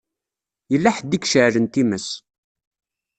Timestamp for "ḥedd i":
0.95-1.19